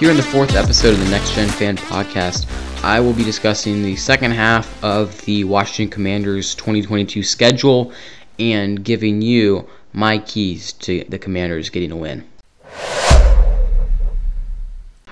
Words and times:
Here 0.00 0.10
in 0.10 0.16
the 0.16 0.22
fourth 0.22 0.56
episode 0.56 0.94
of 0.94 0.98
the 0.98 1.10
Next 1.10 1.34
Gen 1.34 1.46
Fan 1.46 1.76
Podcast, 1.76 2.46
I 2.82 3.00
will 3.00 3.12
be 3.12 3.22
discussing 3.22 3.82
the 3.82 3.96
second 3.96 4.30
half 4.30 4.82
of 4.82 5.20
the 5.26 5.44
Washington 5.44 5.92
Commanders 5.92 6.54
2022 6.54 7.22
schedule 7.22 7.92
and 8.38 8.82
giving 8.82 9.20
you 9.20 9.68
my 9.92 10.16
keys 10.16 10.72
to 10.72 11.04
the 11.10 11.18
Commanders 11.18 11.68
getting 11.68 11.92
a 11.92 11.96
win. 11.96 12.24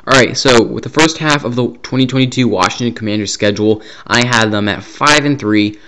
Alright, 0.06 0.38
so 0.38 0.62
with 0.62 0.84
the 0.84 0.90
first 0.90 1.18
half 1.18 1.44
of 1.44 1.54
the 1.54 1.66
2022 1.66 2.48
Washington 2.48 2.94
Commanders 2.94 3.30
schedule, 3.30 3.82
I 4.06 4.26
had 4.26 4.50
them 4.50 4.70
at 4.70 4.82
5 4.82 5.26
and 5.26 5.38
3. 5.38 5.78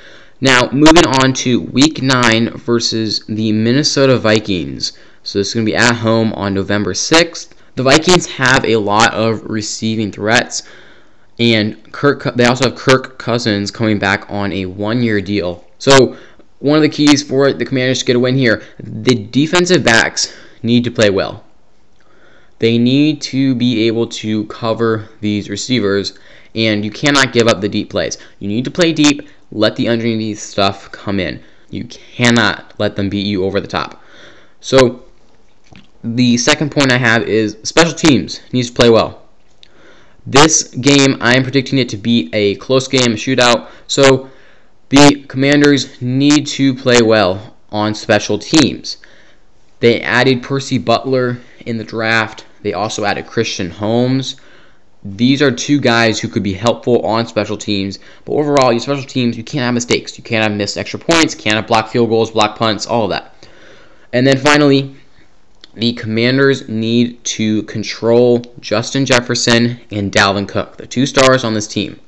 Now, 0.42 0.68
moving 0.72 1.06
on 1.06 1.32
to 1.32 1.62
week 1.62 2.02
9 2.02 2.50
versus 2.50 3.24
the 3.30 3.50
Minnesota 3.52 4.18
Vikings. 4.18 4.92
So 5.22 5.38
this 5.38 5.48
is 5.48 5.54
going 5.54 5.64
to 5.64 5.72
be 5.72 5.76
at 5.76 5.96
home 5.96 6.34
on 6.34 6.52
November 6.52 6.92
6th. 6.92 7.54
The 7.76 7.82
Vikings 7.82 8.26
have 8.26 8.64
a 8.64 8.76
lot 8.76 9.14
of 9.14 9.44
receiving 9.44 10.12
threats, 10.12 10.62
and 11.38 11.92
Kirk. 11.92 12.24
They 12.34 12.44
also 12.44 12.68
have 12.68 12.78
Kirk 12.78 13.18
Cousins 13.18 13.70
coming 13.70 13.98
back 13.98 14.30
on 14.30 14.52
a 14.52 14.66
one-year 14.66 15.20
deal. 15.20 15.64
So 15.78 16.16
one 16.58 16.76
of 16.76 16.82
the 16.82 16.88
keys 16.88 17.22
for 17.22 17.52
the 17.52 17.64
Commanders 17.64 18.00
to 18.00 18.04
get 18.04 18.16
a 18.16 18.20
win 18.20 18.36
here: 18.36 18.62
the 18.78 19.14
defensive 19.14 19.82
backs 19.82 20.34
need 20.62 20.84
to 20.84 20.90
play 20.90 21.10
well. 21.10 21.44
They 22.58 22.76
need 22.76 23.22
to 23.22 23.54
be 23.54 23.86
able 23.86 24.06
to 24.08 24.44
cover 24.46 25.08
these 25.20 25.48
receivers, 25.48 26.18
and 26.54 26.84
you 26.84 26.90
cannot 26.90 27.32
give 27.32 27.46
up 27.46 27.62
the 27.62 27.68
deep 27.68 27.88
plays. 27.88 28.18
You 28.38 28.48
need 28.48 28.64
to 28.66 28.70
play 28.70 28.92
deep. 28.92 29.28
Let 29.50 29.76
the 29.76 29.88
underneath 29.88 30.40
stuff 30.40 30.92
come 30.92 31.18
in. 31.18 31.42
You 31.70 31.84
cannot 31.84 32.74
let 32.78 32.96
them 32.96 33.08
beat 33.08 33.26
you 33.26 33.44
over 33.44 33.60
the 33.60 33.66
top. 33.66 34.02
So 34.60 35.04
the 36.02 36.36
second 36.38 36.70
point 36.70 36.92
I 36.92 36.98
have 36.98 37.22
is 37.22 37.56
special 37.62 37.94
teams 37.94 38.40
needs 38.52 38.68
to 38.68 38.74
play 38.74 38.90
well. 38.90 39.22
This 40.26 40.64
game, 40.74 41.16
I 41.20 41.36
am 41.36 41.42
predicting 41.42 41.78
it 41.78 41.88
to 41.90 41.96
be 41.96 42.30
a 42.32 42.54
close 42.56 42.88
game, 42.88 43.12
a 43.12 43.16
shootout. 43.16 43.68
So 43.86 44.30
the 44.90 45.24
Commanders 45.28 46.00
need 46.00 46.46
to 46.48 46.74
play 46.74 47.02
well 47.02 47.56
on 47.70 47.94
special 47.94 48.38
teams. 48.38 48.98
They 49.80 50.00
added 50.00 50.42
Percy 50.42 50.78
Butler 50.78 51.38
in 51.64 51.78
the 51.78 51.84
draft. 51.84 52.44
They 52.62 52.74
also 52.74 53.04
added 53.04 53.26
Christian 53.26 53.70
Holmes. 53.70 54.36
These 55.02 55.40
are 55.40 55.50
two 55.50 55.80
guys 55.80 56.20
who 56.20 56.28
could 56.28 56.42
be 56.42 56.52
helpful 56.52 57.00
on 57.00 57.26
special 57.26 57.56
teams. 57.56 57.98
But 58.26 58.34
overall, 58.34 58.72
your 58.72 58.80
special 58.80 59.04
teams, 59.04 59.36
you 59.36 59.44
can't 59.44 59.64
have 59.64 59.72
mistakes. 59.72 60.18
You 60.18 60.24
can't 60.24 60.42
have 60.42 60.56
missed 60.56 60.76
extra 60.76 60.98
points, 60.98 61.34
can't 61.34 61.56
have 61.56 61.66
block 61.66 61.88
field 61.88 62.10
goals, 62.10 62.30
block 62.30 62.58
punts, 62.58 62.86
all 62.86 63.04
of 63.04 63.10
that. 63.10 63.34
And 64.12 64.26
then 64.26 64.36
finally, 64.36 64.94
the 65.74 65.92
Commanders 65.92 66.68
need 66.68 67.22
to 67.24 67.62
control 67.64 68.42
Justin 68.60 69.06
Jefferson 69.06 69.80
and 69.90 70.10
Dalvin 70.10 70.48
Cook, 70.48 70.76
the 70.76 70.86
two 70.86 71.06
stars 71.06 71.44
on 71.44 71.54
this 71.54 71.68
team. 71.68 72.00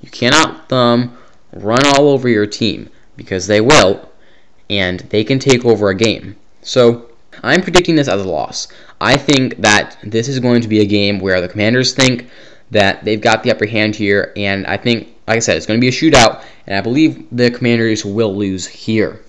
You 0.00 0.10
cannot 0.10 0.68
them 0.68 1.16
run 1.52 1.86
all 1.86 2.08
over 2.08 2.28
your 2.28 2.46
team 2.46 2.88
because 3.16 3.46
they 3.46 3.60
will, 3.60 4.08
and 4.70 5.00
they 5.10 5.24
can 5.24 5.38
take 5.38 5.64
over 5.64 5.90
a 5.90 5.94
game. 5.94 6.36
So 6.62 7.10
I'm 7.42 7.62
predicting 7.62 7.96
this 7.96 8.08
as 8.08 8.22
a 8.22 8.28
loss. 8.28 8.68
I 9.00 9.16
think 9.16 9.56
that 9.58 9.98
this 10.02 10.28
is 10.28 10.40
going 10.40 10.62
to 10.62 10.68
be 10.68 10.80
a 10.80 10.86
game 10.86 11.18
where 11.18 11.40
the 11.40 11.48
Commanders 11.48 11.92
think 11.92 12.28
that 12.70 13.04
they've 13.04 13.20
got 13.20 13.42
the 13.42 13.50
upper 13.50 13.66
hand 13.66 13.96
here, 13.96 14.32
and 14.36 14.66
I 14.66 14.76
think, 14.76 15.08
like 15.26 15.36
I 15.36 15.40
said, 15.40 15.56
it's 15.56 15.66
going 15.66 15.80
to 15.80 15.84
be 15.84 15.88
a 15.88 15.90
shootout, 15.90 16.44
and 16.66 16.76
I 16.76 16.80
believe 16.80 17.26
the 17.32 17.50
Commanders 17.50 18.04
will 18.04 18.34
lose 18.34 18.66
here. 18.66 19.20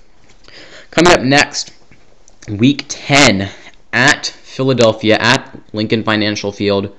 Coming 0.92 1.14
up 1.14 1.22
next, 1.22 1.74
Week 2.50 2.86
10 2.88 3.50
at 3.94 4.28
Philadelphia 4.28 5.18
at 5.20 5.58
Lincoln 5.74 6.04
Financial 6.04 6.52
Field. 6.52 6.96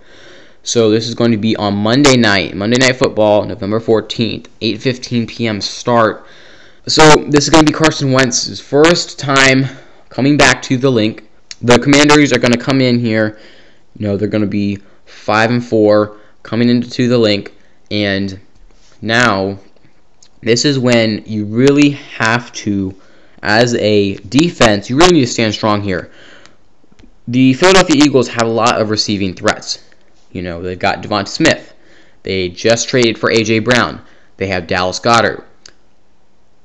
So 0.62 0.90
this 0.90 1.08
is 1.08 1.14
going 1.14 1.32
to 1.32 1.36
be 1.36 1.56
on 1.56 1.74
Monday 1.74 2.16
night, 2.16 2.54
Monday 2.54 2.78
Night 2.78 2.96
Football, 2.96 3.44
November 3.44 3.80
14th, 3.80 4.46
8:15 4.60 5.28
p.m. 5.28 5.60
start. 5.60 6.26
So 6.86 7.02
this 7.28 7.44
is 7.44 7.50
going 7.50 7.64
to 7.64 7.72
be 7.72 7.76
Carson 7.76 8.12
Wentz's 8.12 8.60
first 8.60 9.18
time 9.18 9.66
coming 10.08 10.36
back 10.36 10.62
to 10.62 10.76
the 10.76 10.90
Linc. 10.90 11.28
The 11.60 11.78
Commanders 11.78 12.32
are 12.32 12.38
going 12.38 12.52
to 12.52 12.58
come 12.58 12.80
in 12.80 12.98
here. 12.98 13.38
You 13.98 14.06
know 14.06 14.16
they're 14.16 14.28
going 14.28 14.42
to 14.42 14.46
be 14.48 14.78
five 15.04 15.50
and 15.50 15.64
four 15.64 16.18
coming 16.42 16.68
into 16.68 17.08
the 17.08 17.18
Linc 17.18 17.54
and 17.90 18.38
now 19.00 19.58
this 20.42 20.64
is 20.64 20.78
when 20.78 21.22
you 21.24 21.44
really 21.44 21.90
have 21.90 22.52
to, 22.52 22.94
as 23.42 23.74
a 23.74 24.14
defense, 24.16 24.90
you 24.90 24.96
really 24.96 25.12
need 25.12 25.20
to 25.20 25.26
stand 25.26 25.54
strong 25.54 25.82
here 25.82 26.10
the 27.28 27.54
Philadelphia 27.54 28.02
Eagles 28.04 28.28
have 28.28 28.46
a 28.46 28.50
lot 28.50 28.80
of 28.80 28.90
receiving 28.90 29.34
threats. 29.34 29.84
You 30.32 30.42
know, 30.42 30.62
they've 30.62 30.78
got 30.78 31.02
Devonta 31.02 31.28
Smith. 31.28 31.74
They 32.22 32.48
just 32.48 32.88
traded 32.88 33.18
for 33.18 33.30
A.J. 33.30 33.60
Brown. 33.60 34.00
They 34.36 34.46
have 34.48 34.66
Dallas 34.66 35.00
Goedert. 35.00 35.44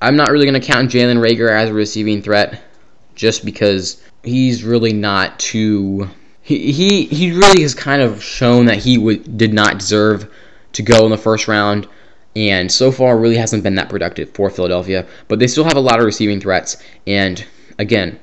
I'm 0.01 0.15
not 0.15 0.29
really 0.29 0.45
going 0.45 0.59
to 0.59 0.67
count 0.67 0.91
Jalen 0.91 1.19
Reagor 1.19 1.49
as 1.49 1.69
a 1.69 1.73
receiving 1.73 2.21
threat 2.21 2.61
just 3.15 3.43
because 3.43 4.01
he's 4.23 4.63
really 4.63 4.93
not 4.93 5.39
too. 5.39 6.09
He, 6.41 6.71
he, 6.71 7.05
he 7.05 7.31
really 7.31 7.63
has 7.63 7.73
kind 7.73 8.01
of 8.01 8.23
shown 8.23 8.65
that 8.65 8.77
he 8.77 8.97
would, 8.97 9.37
did 9.37 9.53
not 9.53 9.79
deserve 9.79 10.31
to 10.73 10.83
go 10.83 11.03
in 11.05 11.11
the 11.11 11.17
first 11.17 11.47
round 11.47 11.87
and 12.37 12.71
so 12.71 12.91
far 12.91 13.17
really 13.17 13.35
hasn't 13.35 13.63
been 13.63 13.73
that 13.75 13.89
productive 13.89 14.29
for 14.29 14.51
Philadelphia. 14.51 15.07
But 15.27 15.39
they 15.39 15.47
still 15.47 15.63
have 15.63 15.75
a 15.75 15.81
lot 15.81 15.97
of 15.97 16.05
receiving 16.05 16.39
threats, 16.39 16.77
and 17.07 17.43
again, 17.79 18.19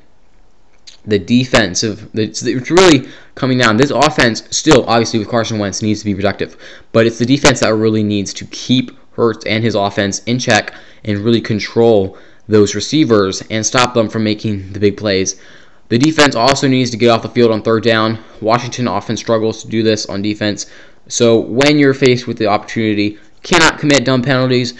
the 1.06 1.18
defensive, 1.18 2.10
it's, 2.14 2.42
it's 2.42 2.70
really 2.70 3.08
coming 3.34 3.58
down. 3.58 3.76
This 3.76 3.90
offense, 3.90 4.44
still, 4.50 4.84
obviously, 4.86 5.18
with 5.18 5.28
Carson 5.28 5.58
Wentz, 5.58 5.82
needs 5.82 6.00
to 6.00 6.06
be 6.06 6.14
productive. 6.14 6.56
But 6.92 7.06
it's 7.06 7.18
the 7.18 7.26
defense 7.26 7.60
that 7.60 7.74
really 7.74 8.02
needs 8.02 8.32
to 8.34 8.46
keep 8.46 8.90
Hurts 9.12 9.46
and 9.46 9.62
his 9.62 9.74
offense 9.74 10.22
in 10.24 10.38
check 10.38 10.74
and 11.04 11.18
really 11.18 11.40
control 11.40 12.18
those 12.48 12.74
receivers 12.74 13.42
and 13.50 13.64
stop 13.64 13.94
them 13.94 14.08
from 14.08 14.24
making 14.24 14.72
the 14.72 14.80
big 14.80 14.96
plays. 14.96 15.40
The 15.88 15.98
defense 15.98 16.34
also 16.34 16.66
needs 16.66 16.90
to 16.90 16.96
get 16.96 17.10
off 17.10 17.22
the 17.22 17.28
field 17.28 17.52
on 17.52 17.62
third 17.62 17.84
down. 17.84 18.18
Washington 18.40 18.88
often 18.88 19.16
struggles 19.16 19.62
to 19.62 19.68
do 19.68 19.82
this 19.82 20.06
on 20.06 20.22
defense. 20.22 20.66
So 21.08 21.38
when 21.38 21.78
you're 21.78 21.94
faced 21.94 22.26
with 22.26 22.38
the 22.38 22.46
opportunity, 22.46 23.18
cannot 23.42 23.78
commit 23.78 24.04
dumb 24.04 24.22
penalties. 24.22 24.74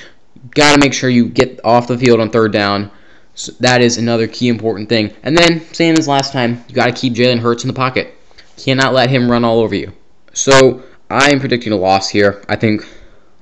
Got 0.50 0.74
to 0.74 0.80
make 0.80 0.94
sure 0.94 1.10
you 1.10 1.28
get 1.28 1.60
off 1.62 1.86
the 1.86 1.98
field 1.98 2.20
on 2.20 2.30
third 2.30 2.52
down 2.52 2.90
so 3.34 3.52
that 3.60 3.82
is 3.82 3.98
another 3.98 4.26
key 4.26 4.48
important 4.48 4.88
thing. 4.88 5.12
And 5.22 5.36
then, 5.36 5.60
same 5.72 5.96
as 5.96 6.06
last 6.06 6.32
time, 6.32 6.64
you 6.68 6.74
got 6.74 6.86
to 6.86 6.92
keep 6.92 7.14
Jalen 7.14 7.40
Hurts 7.40 7.64
in 7.64 7.68
the 7.68 7.74
pocket. 7.74 8.14
Cannot 8.56 8.94
let 8.94 9.10
him 9.10 9.30
run 9.30 9.44
all 9.44 9.60
over 9.60 9.74
you. 9.74 9.92
So 10.32 10.82
I 11.10 11.30
am 11.30 11.40
predicting 11.40 11.72
a 11.72 11.76
loss 11.76 12.08
here. 12.08 12.44
I 12.48 12.56
think 12.56 12.86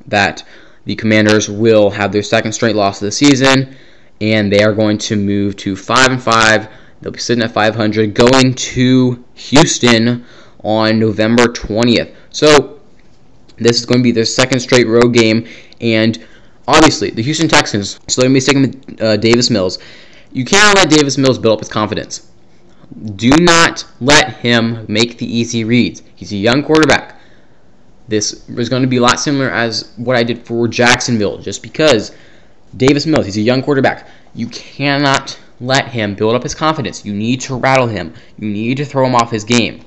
that 0.07 0.45
the 0.85 0.97
Commanders 0.97 1.49
will 1.49 1.91
have 1.91 2.11
their 2.11 2.23
second 2.23 2.53
straight 2.53 2.75
loss 2.75 3.01
of 3.01 3.07
the 3.07 3.13
season, 3.13 3.77
and 4.21 4.51
they 4.51 4.63
are 4.63 4.73
going 4.73 4.99
to 4.99 5.17
move 5.17 5.57
to 5.59 5.77
five 5.77 6.11
and 6.11 6.23
five. 6.23 6.69
They'll 7.01 7.13
be 7.13 7.19
sitting 7.19 7.43
at 7.43 7.53
500, 7.53 8.15
going 8.15 8.55
to 8.55 9.25
Houston 9.35 10.25
on 10.63 10.99
November 11.01 11.45
20th. 11.45 12.15
So 12.31 12.81
this 13.57 13.79
is 13.79 13.87
going 13.87 13.99
to 14.01 14.05
be 14.05 14.13
their 14.13 14.25
second 14.25 14.61
straight 14.61 14.87
road 14.87 15.13
game, 15.13 15.47
and 15.81 16.25
obviously, 16.67 17.11
the 17.11 17.23
Houston 17.23 17.49
Texans, 17.49 17.99
so 18.09 18.23
to 18.23 18.33
be 18.33 18.41
sticking 18.41 18.63
with 18.63 19.03
uh, 19.03 19.17
Davis 19.17 19.51
Mills. 19.51 19.79
You 20.33 20.45
cannot 20.45 20.77
let 20.77 20.91
Davis 20.91 21.19
Mills 21.19 21.39
build 21.39 21.55
up 21.55 21.61
his 21.61 21.69
confidence. 21.69 22.29
Do 23.17 23.31
not 23.31 23.85
let 24.01 24.37
him 24.37 24.85
make 24.89 25.19
the 25.19 25.27
easy 25.27 25.65
reads. 25.65 26.03
He's 26.15 26.33
a 26.33 26.37
young 26.37 26.63
quarterback. 26.63 27.21
This 28.09 28.49
is 28.49 28.69
going 28.69 28.83
to 28.83 28.89
be 28.89 28.97
a 28.99 29.01
lot 29.01 29.21
similar 29.21 29.51
as 29.51 29.93
what 29.97 30.17
I 30.17 30.23
did 30.23 30.45
for 30.47 30.69
Jacksonville, 30.69 31.39
just 31.39 31.63
because 31.63 32.13
Davis 32.77 33.07
Mills, 33.07 33.27
he's 33.27 33.37
a 33.37 33.43
young 33.43 33.63
quarterback. 33.63 34.09
You 34.35 34.47
cannot 34.49 35.39
let 35.61 35.89
him 35.89 36.15
build 36.15 36.35
up 36.35 36.43
his 36.43 36.55
confidence. 36.55 37.05
You 37.05 37.15
need 37.15 37.41
to 37.43 37.55
rattle 37.57 37.87
him. 37.87 38.15
You 38.39 38.49
need 38.49 38.77
to 38.79 38.85
throw 38.85 39.07
him 39.07 39.15
off 39.15 39.31
his 39.31 39.45
game. 39.45 39.85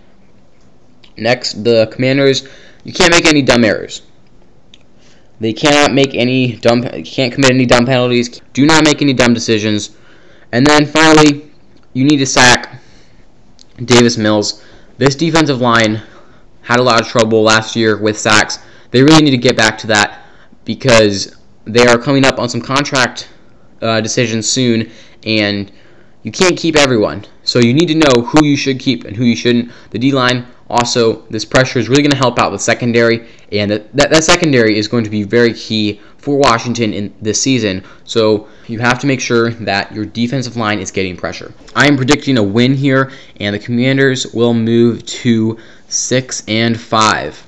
Next, 1.17 1.63
the 1.63 1.87
Commanders, 1.87 2.47
you 2.83 2.93
can't 2.93 3.11
make 3.11 3.25
any 3.25 3.41
dumb 3.41 3.63
errors. 3.63 4.01
They 5.39 5.53
cannot 5.53 5.93
make 5.93 6.15
any 6.15 6.55
dumb, 6.55 6.81
can't 6.81 7.33
commit 7.33 7.51
any 7.51 7.65
dumb 7.65 7.85
penalties. 7.85 8.41
Do 8.53 8.65
not 8.65 8.83
make 8.83 9.01
any 9.01 9.13
dumb 9.13 9.33
decisions. 9.33 9.95
And 10.51 10.65
then 10.65 10.85
finally, 10.85 11.51
you 11.93 12.05
need 12.05 12.17
to 12.17 12.25
sack 12.25 12.79
Davis 13.83 14.17
Mills. 14.17 14.63
This 14.97 15.15
defensive 15.15 15.59
line 15.59 16.01
had 16.61 16.79
a 16.79 16.83
lot 16.83 17.01
of 17.01 17.07
trouble 17.07 17.43
last 17.43 17.75
year 17.75 17.97
with 17.97 18.17
sacks. 18.17 18.59
They 18.91 19.03
really 19.03 19.23
need 19.23 19.31
to 19.31 19.37
get 19.37 19.57
back 19.57 19.77
to 19.79 19.87
that 19.87 20.25
because 20.63 21.35
they 21.65 21.85
are 21.85 21.97
coming 21.97 22.25
up 22.25 22.39
on 22.39 22.47
some 22.47 22.61
contract 22.61 23.29
uh, 23.81 23.99
decisions 24.01 24.47
soon, 24.47 24.89
and 25.25 25.71
you 26.23 26.31
can't 26.31 26.57
keep 26.57 26.75
everyone. 26.75 27.25
So 27.43 27.59
you 27.59 27.73
need 27.73 27.87
to 27.87 27.95
know 27.95 28.23
who 28.23 28.45
you 28.45 28.55
should 28.55 28.79
keep 28.79 29.03
and 29.03 29.15
who 29.15 29.25
you 29.25 29.35
shouldn't. 29.35 29.71
The 29.91 29.99
D 29.99 30.11
line 30.11 30.47
Also, 30.69 31.21
this 31.29 31.45
pressure 31.45 31.77
is 31.77 31.89
really 31.89 32.01
going 32.01 32.11
to 32.11 32.17
help 32.17 32.39
out 32.39 32.49
the 32.49 32.57
secondary, 32.57 33.27
and 33.51 33.69
that, 33.69 33.95
that, 33.95 34.09
that 34.09 34.23
secondary 34.23 34.77
is 34.77 34.87
going 34.87 35.03
to 35.03 35.09
be 35.09 35.23
very 35.23 35.53
key 35.53 36.01
for 36.17 36.37
Washington 36.37 36.91
in 36.91 37.13
this 37.21 37.39
season. 37.39 37.83
So 38.03 38.47
you 38.67 38.79
have 38.79 38.97
to 38.99 39.07
make 39.07 39.21
sure 39.21 39.51
that 39.51 39.93
your 39.93 40.05
defensive 40.05 40.57
line 40.57 40.79
is 40.79 40.89
getting 40.89 41.15
pressure. 41.15 41.53
I 41.75 41.87
am 41.87 41.97
predicting 41.97 42.39
a 42.39 42.43
win 42.43 42.73
here, 42.73 43.11
and 43.39 43.53
the 43.53 43.59
Commanders 43.59 44.33
will 44.33 44.55
move 44.55 45.05
to 45.05 45.59
six 45.87 46.43
and 46.47 46.79
five. 46.79 47.45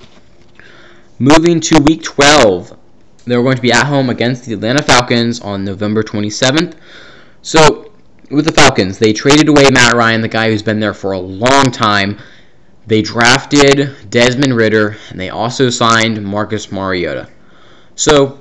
Moving 1.17 1.59
to 1.61 1.81
Week 1.81 2.03
12, 2.03 2.77
they're 3.25 3.41
going 3.41 3.55
to 3.55 3.61
be 3.61 3.71
at 3.71 3.87
home 3.87 4.11
against 4.11 4.45
the 4.45 4.53
Atlanta 4.53 4.83
Falcons 4.83 5.41
on 5.41 5.65
November 5.65 6.03
27th. 6.03 6.75
So 7.41 7.91
with 8.29 8.45
the 8.45 8.51
Falcons, 8.51 8.99
they 8.99 9.13
traded 9.13 9.49
away 9.49 9.69
Matt 9.71 9.93
Ryan, 9.93 10.21
the 10.21 10.27
guy 10.27 10.51
who's 10.51 10.61
been 10.61 10.79
there 10.79 10.93
for 10.93 11.13
a 11.13 11.19
long 11.19 11.71
time. 11.71 12.19
They 12.87 13.01
drafted 13.01 14.09
Desmond 14.09 14.55
Ridder 14.55 14.95
and 15.09 15.19
they 15.19 15.29
also 15.29 15.69
signed 15.69 16.23
Marcus 16.23 16.71
Mariota. 16.71 17.27
So 17.95 18.39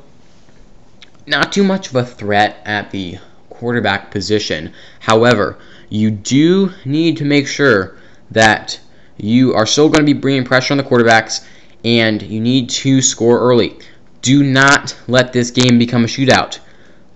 not 1.26 1.52
too 1.52 1.64
much 1.64 1.88
of 1.88 1.96
a 1.96 2.04
threat 2.04 2.62
at 2.64 2.92
the 2.92 3.18
quarterback 3.50 4.12
position. 4.12 4.72
However, 5.00 5.58
you 5.90 6.12
do 6.12 6.72
need 6.84 7.16
to 7.16 7.24
make 7.24 7.48
sure 7.48 7.96
that 8.30 8.78
you 9.16 9.52
are 9.54 9.66
still 9.66 9.88
going 9.88 10.06
to 10.06 10.14
be 10.14 10.18
bringing 10.18 10.44
pressure 10.44 10.72
on 10.72 10.78
the 10.78 10.84
quarterbacks 10.84 11.44
and 11.84 12.22
you 12.22 12.40
need 12.40 12.68
to 12.68 13.02
score 13.02 13.40
early. 13.40 13.76
Do 14.22 14.44
not 14.44 14.96
let 15.08 15.32
this 15.32 15.50
game 15.50 15.78
become 15.78 16.04
a 16.04 16.08
shootout. 16.08 16.60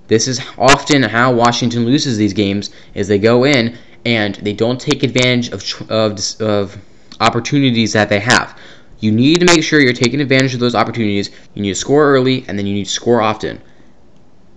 This 0.09 0.27
is 0.27 0.41
often 0.59 1.05
how 1.05 1.33
Washington 1.33 1.85
loses 1.85 2.17
these 2.17 2.33
games 2.33 2.71
is 2.95 3.07
they 3.07 3.19
go 3.21 3.45
in 3.45 3.79
and 4.05 4.35
they 4.37 4.53
don't 4.53 4.81
take 4.81 5.05
advantage 5.05 5.51
of, 5.51 5.91
of, 5.91 6.19
of 6.41 6.79
opportunities 7.21 7.93
that 7.93 8.09
they 8.09 8.21
have. 8.21 8.59
You 9.01 9.13
need 9.13 9.41
to 9.41 9.47
make 9.47 9.63
sure 9.63 9.81
you're 9.81 9.93
taking 9.93 10.21
advantage 10.21 10.55
of 10.55 10.61
those 10.61 10.75
opportunities. 10.75 11.31
You 11.55 11.63
need 11.63 11.71
to 11.71 11.75
score 11.75 12.05
early 12.05 12.45
and 12.49 12.59
then 12.59 12.67
you 12.67 12.75
need 12.75 12.85
to 12.85 12.91
score 12.91 13.23
often. 13.23 13.61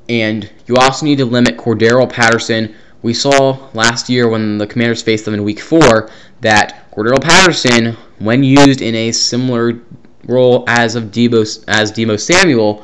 And 0.10 0.50
you 0.68 0.76
also 0.76 1.06
need 1.06 1.18
to 1.20 1.26
limit 1.26 1.58
Cordarrelle 1.58 2.12
Patterson. 2.12 2.76
We 3.02 3.14
saw 3.14 3.70
last 3.74 4.10
year 4.10 4.28
when 4.28 4.58
the 4.58 4.68
Commanders 4.68 5.02
faced 5.02 5.26
them 5.26 5.34
in 5.34 5.44
Week 5.44 5.60
4 5.60 6.10
that 6.42 6.92
Cordarrelle 6.92 7.24
Patterson, 7.24 7.96
when 8.20 8.44
used 8.44 8.82
in 8.82 8.96
a 8.96 9.12
similar 9.12 9.80
role 10.26 10.66
as 10.68 10.96
of 10.96 11.06
Deebo, 11.06 11.64
as 11.68 11.92
Deebo 11.92 12.20
Samuel, 12.20 12.84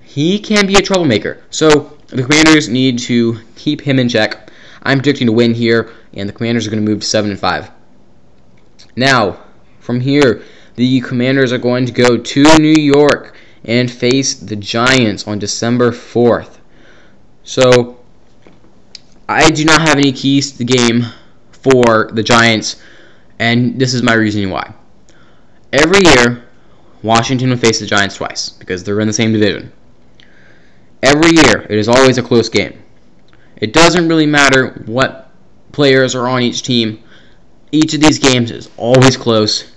he 0.00 0.38
can 0.38 0.66
be 0.66 0.76
a 0.76 0.82
troublemaker. 0.82 1.42
So 1.50 1.98
the 2.08 2.22
Commanders 2.22 2.68
need 2.68 2.98
to 3.00 3.38
keep 3.56 3.80
him 3.80 3.98
in 3.98 4.08
check. 4.08 4.50
I'm 4.84 4.98
predicting 4.98 5.26
to 5.26 5.32
win 5.32 5.54
here, 5.54 5.90
and 6.14 6.28
the 6.28 6.32
Commanders 6.32 6.66
are 6.66 6.70
going 6.70 6.84
to 6.84 6.88
move 6.88 7.00
to 7.00 7.06
7 7.06 7.30
and 7.30 7.38
5. 7.38 7.70
Now, 8.98 9.38
from 9.78 10.00
here, 10.00 10.42
the 10.74 11.00
Commanders 11.02 11.52
are 11.52 11.58
going 11.58 11.86
to 11.86 11.92
go 11.92 12.16
to 12.16 12.58
New 12.58 12.82
York 12.82 13.36
and 13.64 13.88
face 13.88 14.34
the 14.34 14.56
Giants 14.56 15.24
on 15.28 15.38
December 15.38 15.92
4th. 15.92 16.58
So, 17.44 18.00
I 19.28 19.50
do 19.50 19.64
not 19.64 19.82
have 19.82 19.98
any 19.98 20.10
keys 20.10 20.50
to 20.50 20.58
the 20.58 20.64
game 20.64 21.04
for 21.52 22.10
the 22.12 22.24
Giants, 22.24 22.82
and 23.38 23.78
this 23.78 23.94
is 23.94 24.02
my 24.02 24.14
reasoning 24.14 24.50
why. 24.50 24.74
Every 25.72 26.00
year, 26.04 26.48
Washington 27.04 27.50
will 27.50 27.56
face 27.56 27.78
the 27.78 27.86
Giants 27.86 28.16
twice 28.16 28.50
because 28.50 28.82
they're 28.82 28.98
in 28.98 29.06
the 29.06 29.12
same 29.12 29.32
division. 29.32 29.70
Every 31.04 31.36
year, 31.36 31.64
it 31.70 31.78
is 31.78 31.86
always 31.86 32.18
a 32.18 32.22
close 32.24 32.48
game. 32.48 32.82
It 33.58 33.72
doesn't 33.72 34.08
really 34.08 34.26
matter 34.26 34.82
what 34.86 35.30
players 35.70 36.16
are 36.16 36.26
on 36.26 36.42
each 36.42 36.64
team. 36.64 37.04
Each 37.70 37.94
of 37.94 38.00
these 38.00 38.18
games 38.18 38.50
is 38.50 38.70
always 38.76 39.16
close. 39.16 39.72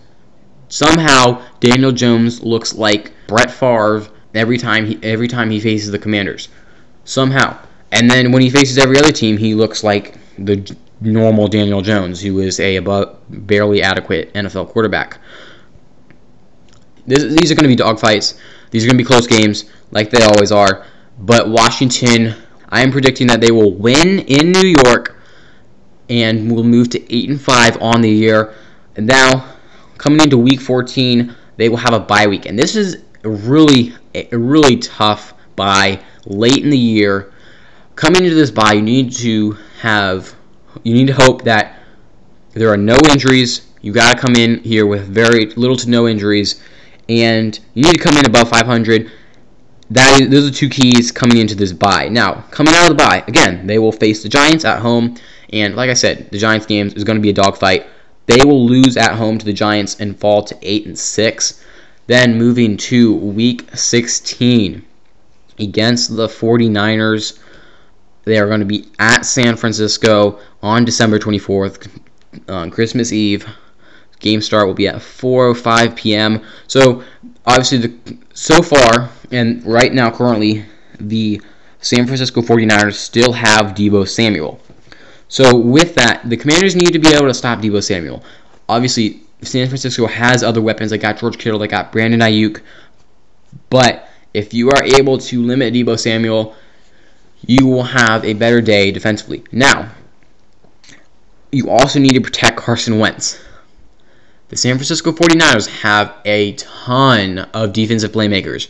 Somehow, 0.70 1.42
Daniel 1.60 1.92
Jones 1.92 2.42
looks 2.42 2.74
like 2.74 3.12
Brett 3.28 3.52
Favre 3.52 4.08
every 4.34 4.58
time 4.58 4.86
he 4.86 5.00
every 5.04 5.28
time 5.28 5.50
he 5.50 5.60
faces 5.60 5.92
the 5.92 6.00
Commanders. 6.00 6.48
Somehow. 7.04 7.58
And 7.92 8.10
then 8.10 8.32
when 8.32 8.42
he 8.42 8.50
faces 8.50 8.78
every 8.78 8.98
other 8.98 9.12
team, 9.12 9.38
he 9.38 9.54
looks 9.54 9.84
like 9.84 10.16
the 10.38 10.76
normal 11.02 11.48
Daniel 11.48 11.82
Jones, 11.82 12.22
who 12.22 12.40
is 12.40 12.60
a 12.60 12.78
above, 12.78 13.18
barely 13.30 13.82
adequate 13.82 14.34
NFL 14.34 14.70
quarterback. 14.70 15.20
This, 17.06 17.24
these 17.24 17.52
are 17.52 17.56
going 17.56 17.70
to 17.70 17.76
be 17.76 17.82
dogfights. 17.82 18.38
These 18.70 18.86
are 18.86 18.88
going 18.88 18.98
to 18.98 19.04
be 19.04 19.08
close 19.08 19.28
games, 19.28 19.66
like 19.92 20.10
they 20.10 20.24
always 20.24 20.52
are. 20.52 20.86
But 21.20 21.50
Washington, 21.50 22.36
I 22.70 22.82
am 22.82 22.92
predicting 22.92 23.28
that 23.28 23.42
they 23.42 23.52
will 23.52 23.74
win 23.74 24.20
in 24.20 24.52
New 24.52 24.76
York 24.86 25.20
and 26.12 26.52
will 26.52 26.66
move 26.66 26.90
to 26.90 27.16
eight 27.16 27.30
and 27.30 27.42
five 27.42 27.81
on 27.81 28.02
the 28.02 28.10
year. 28.10 28.54
And 28.98 29.08
now, 29.08 29.56
coming 29.98 30.19
into 30.19 30.38
Week 30.38 30.60
14, 30.60 31.34
they 31.56 31.69
will 31.69 31.78
have 31.78 31.94
a 31.94 32.00
bye 32.00 32.28
week, 32.28 32.46
and 32.46 32.60
this 32.60 32.75
is 32.75 32.98
a 33.24 33.30
really 33.30 33.94
a 34.13 34.38
really 34.38 34.78
tough 34.78 35.34
bye 35.56 36.04
late 36.25 36.63
in 36.63 36.69
the 36.69 36.78
year. 36.78 37.31
Coming 37.96 38.24
into 38.24 38.36
this 38.36 38.52
bye, 38.52 38.74
you 38.74 38.81
need 38.81 39.13
to 39.13 39.54
have 39.80 40.36
you 40.84 40.94
need 40.94 41.08
to 41.08 41.13
hope 41.13 41.44
that 41.44 41.80
there 42.54 42.69
are 42.69 42.78
no 42.78 42.98
injuries. 43.10 43.68
You 43.81 43.94
got 43.94 44.14
to 44.14 44.19
come 44.19 44.36
in 44.36 44.60
here 44.64 44.86
with 44.86 45.07
very 45.07 45.46
little 45.52 45.78
to 45.78 45.90
no 45.90 46.07
injuries, 46.07 46.62
and 47.07 47.57
you 47.74 47.84
need 47.84 47.94
to 47.94 48.00
come 48.00 48.18
in 48.18 48.25
above 48.25 48.50
500. 48.50 49.10
That 49.92 50.22
is, 50.22 50.30
those 50.30 50.50
are 50.50 50.54
two 50.54 50.70
keys 50.70 51.12
coming 51.12 51.38
into 51.38 51.54
this 51.54 51.74
bye. 51.74 52.08
Now, 52.08 52.46
coming 52.50 52.74
out 52.74 52.90
of 52.90 52.98
the 52.98 53.04
bye, 53.04 53.26
again, 53.28 53.68
they 53.68 53.78
will 53.78 53.92
face 53.92 54.24
the 54.24 54.30
Giants 54.30 54.64
at 54.64 54.80
home, 54.80 55.18
and 55.52 55.76
like 55.76 55.90
I 55.90 55.96
said, 55.96 56.32
the 56.32 56.38
Giants 56.38 56.66
game 56.66 56.88
is 56.96 57.04
going 57.04 57.18
to 57.18 57.22
be 57.22 57.30
a 57.30 57.34
dogfight. 57.34 57.88
They 58.26 58.40
will 58.46 58.66
lose 58.66 58.96
at 58.96 59.16
home 59.16 59.38
to 59.38 59.46
the 59.46 59.52
Giants 59.52 60.00
and 60.00 60.18
fall 60.18 60.44
to 60.44 60.58
eight 60.62 60.86
and 60.86 60.98
six. 60.98 61.62
Then 62.08 62.38
moving 62.38 62.78
to 62.78 63.14
Week 63.16 63.70
16 63.76 64.86
against 65.60 66.16
the 66.16 66.28
49ers. 66.28 67.38
They 68.24 68.40
are 68.40 68.48
going 68.48 68.62
to 68.62 68.66
be 68.66 68.88
at 68.98 69.26
San 69.26 69.58
Francisco 69.58 70.40
on 70.64 70.86
December 70.86 71.20
24th, 71.20 71.90
on 72.48 72.70
uh, 72.70 72.72
Christmas 72.72 73.12
Eve. 73.12 73.46
Game 74.20 74.42
start 74.42 74.68
will 74.68 74.74
be 74.74 74.88
at 74.88 74.96
4:05 74.96 75.96
p.m. 75.98 76.42
So 76.68 77.04
obviously, 77.46 77.80
the, 77.80 78.18
so 78.34 78.62
far 78.62 79.10
and 79.31 79.66
right 79.66 79.94
now, 79.94 80.12
currently, 80.12 80.66
the 81.00 81.42
San 81.80 82.06
Francisco 82.06 82.42
49ers 82.42 82.94
still 82.94 83.33
have 83.33 83.74
Deebo 83.74 84.07
Samuel. 84.07 84.60
So 85.28 85.57
with 85.57 85.95
that, 85.95 86.30
the 86.30 86.38
Commanders 86.38 86.75
need 86.75 86.92
to 86.92 87.00
be 87.00 87.10
able 87.10 87.28
to 87.28 87.33
stop 87.33 87.60
Deebo 87.60 87.83
Samuel. 87.83 88.24
Obviously, 88.68 89.22
San 89.42 89.68
Francisco 89.68 90.06
has 90.06 90.44
other 90.44 90.62
weapons. 90.62 90.92
They 90.92 90.97
got 90.97 91.18
George 91.18 91.38
Kittle, 91.38 91.59
they 91.59 91.68
got 91.68 91.92
Brandon 91.92 92.19
Aiyuk. 92.19 92.61
But 93.69 94.07
if 94.33 94.54
you 94.54 94.69
are 94.69 94.83
able 94.83 95.18
to 95.18 95.42
limit 95.42 95.73
Deebo 95.73 95.97
Samuel, 96.00 96.56
you 97.45 97.66
will 97.66 97.83
have 97.83 98.23
a 98.23 98.33
better 98.33 98.61
day 98.61 98.92
defensively. 98.92 99.44
Now, 99.52 99.92
you 101.52 101.69
also 101.69 102.00
need 102.00 102.14
to 102.14 102.21
protect 102.21 102.57
Carson 102.57 103.00
Wentz. 103.00 103.42
The 104.50 104.57
San 104.57 104.76
Francisco 104.76 105.11
49ers 105.11 105.81
have 105.81 106.14
a 106.26 106.54
ton 106.54 107.40
of 107.54 107.73
defensive 107.73 108.11
playmakers. 108.11 108.68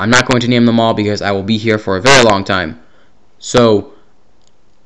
I'm 0.00 0.10
not 0.10 0.26
going 0.26 0.40
to 0.40 0.48
name 0.48 0.64
them 0.64 0.80
all 0.80 0.94
because 0.94 1.20
I 1.20 1.30
will 1.30 1.42
be 1.42 1.58
here 1.58 1.78
for 1.78 1.96
a 1.96 2.00
very 2.00 2.24
long 2.24 2.42
time. 2.42 2.80
So, 3.38 3.92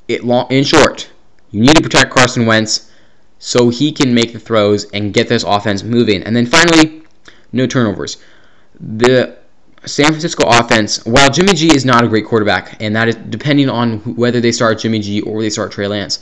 it 0.07 0.23
long, 0.23 0.47
in 0.51 0.63
short, 0.63 1.09
you 1.51 1.61
need 1.61 1.75
to 1.75 1.81
protect 1.81 2.11
Carson 2.11 2.45
Wentz 2.45 2.91
so 3.39 3.69
he 3.69 3.91
can 3.91 4.13
make 4.13 4.33
the 4.33 4.39
throws 4.39 4.85
and 4.91 5.13
get 5.13 5.29
this 5.29 5.43
offense 5.43 5.83
moving. 5.83 6.23
And 6.23 6.35
then 6.35 6.45
finally, 6.45 7.03
no 7.51 7.65
turnovers. 7.65 8.17
The 8.79 9.37
San 9.85 10.07
Francisco 10.07 10.47
offense, 10.47 11.05
while 11.05 11.29
Jimmy 11.29 11.53
G 11.53 11.73
is 11.73 11.85
not 11.85 12.03
a 12.03 12.07
great 12.07 12.25
quarterback, 12.25 12.81
and 12.81 12.95
that 12.95 13.07
is 13.07 13.15
depending 13.15 13.69
on 13.69 13.99
whether 14.15 14.41
they 14.41 14.51
start 14.51 14.79
Jimmy 14.79 14.99
G 14.99 15.21
or 15.21 15.41
they 15.41 15.49
start 15.49 15.71
Trey 15.71 15.87
Lance, 15.87 16.19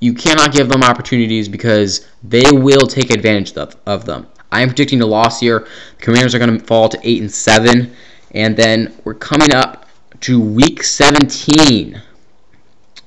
you 0.00 0.12
cannot 0.12 0.52
give 0.52 0.68
them 0.68 0.82
opportunities 0.82 1.48
because 1.48 2.06
they 2.22 2.50
will 2.52 2.86
take 2.86 3.10
advantage 3.10 3.56
of, 3.56 3.76
of 3.86 4.04
them. 4.04 4.26
I 4.50 4.60
am 4.60 4.68
predicting 4.68 5.00
a 5.00 5.06
loss 5.06 5.40
here. 5.40 5.66
The 5.96 6.02
Commanders 6.02 6.34
are 6.34 6.38
going 6.38 6.58
to 6.58 6.64
fall 6.64 6.88
to 6.88 6.98
eight 7.02 7.22
and 7.22 7.32
seven, 7.32 7.94
and 8.32 8.56
then 8.56 8.94
we're 9.04 9.14
coming 9.14 9.54
up 9.54 9.86
to 10.20 10.40
Week 10.40 10.82
17. 10.82 12.00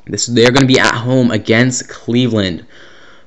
This 0.07 0.27
they're 0.27 0.51
going 0.51 0.67
to 0.67 0.73
be 0.73 0.79
at 0.79 0.93
home 0.93 1.31
against 1.31 1.89
Cleveland. 1.89 2.65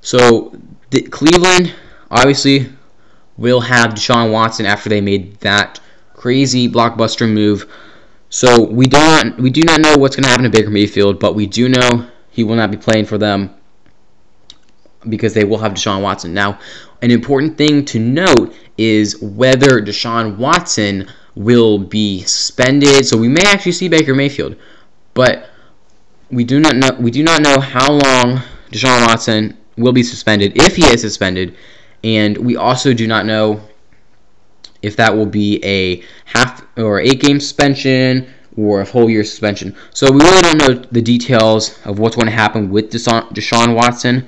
So 0.00 0.57
the, 0.90 1.02
Cleveland 1.02 1.75
obviously 2.11 2.71
will 3.37 3.61
have 3.61 3.93
Deshaun 3.93 4.33
Watson 4.33 4.67
after 4.67 4.88
they 4.88 5.00
made 5.00 5.38
that 5.40 5.81
crazy 6.14 6.69
blockbuster 6.69 7.31
move. 7.31 7.71
So 8.31 8.62
we 8.62 8.87
do 8.87 8.99
not 8.99 9.38
we 9.38 9.50
do 9.50 9.62
not 9.62 9.81
know 9.81 9.97
what's 9.97 10.14
going 10.14 10.25
to 10.25 10.31
happen 10.31 10.45
to 10.45 10.50
Baker 10.50 10.71
Mayfield, 10.71 11.19
but 11.19 11.35
we 11.35 11.47
do 11.47 11.69
know 11.69 12.09
he 12.31 12.45
will 12.45 12.57
not 12.57 12.71
be 12.71 12.76
playing 12.76 13.07
for 13.07 13.19
them 13.19 13.55
because 15.09 15.35
they 15.35 15.45
will 15.45 15.59
have 15.59 15.73
Deshaun 15.73 16.02
Watson. 16.02 16.35
Now, 16.35 16.59
an 17.02 17.11
important 17.11 17.57
thing 17.57 17.85
to 17.87 17.99
note 17.99 18.55
is 18.76 19.21
whether 19.23 19.81
Deshaun 19.81 20.37
Watson 20.37 21.09
will 21.38 21.78
be 21.78 22.23
suspended. 22.23 23.07
So 23.07 23.16
we 23.16 23.28
may 23.28 23.42
actually 23.47 23.73
see 23.73 23.88
Baker 23.88 24.14
Mayfield, 24.14 24.57
but 25.14 25.49
we 26.30 26.45
do 26.45 26.59
not 26.59 26.76
know 26.76 26.90
we 26.99 27.11
do 27.11 27.23
not 27.23 27.40
know 27.40 27.61
how 27.61 27.92
long 27.92 28.42
Deshaun 28.73 29.07
Watson 29.07 29.57
will 29.76 29.92
be 29.92 30.02
suspended 30.02 30.52
if 30.57 30.75
he 30.75 30.85
is 30.85 31.00
suspended, 31.00 31.57
And 32.02 32.37
we 32.38 32.57
also 32.57 32.92
do 32.92 33.07
not 33.07 33.25
know 33.25 33.61
if 34.83 34.97
that 34.97 35.14
will 35.14 35.26
be 35.26 35.64
a 35.64 36.02
half 36.25 36.64
or 36.76 37.00
eight 37.00 37.21
game 37.21 37.40
suspension 37.40 38.28
or 38.57 38.80
a 38.80 38.85
whole 38.85 39.09
year 39.09 39.25
suspension. 39.25 39.75
So 39.95 40.11
we 40.11 40.21
really 40.21 40.42
don't 40.42 40.59
know 40.59 40.75
the 40.90 41.02
details 41.02 41.78
of 41.85 42.00
what's 42.00 42.16
going 42.16 42.26
to 42.26 42.33
happen 42.33 42.71
with 42.71 42.90
Deshaun 42.90 43.75
Watson. 43.75 44.26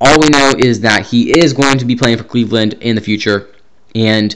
All 0.00 0.20
we 0.20 0.28
know 0.28 0.52
is 0.58 0.80
that 0.80 1.06
he 1.06 1.38
is 1.38 1.52
going 1.52 1.78
to 1.78 1.84
be 1.84 1.96
playing 1.96 2.18
for 2.18 2.24
Cleveland 2.24 2.74
in 2.80 2.94
the 2.94 3.00
future 3.00 3.48
and 3.94 4.34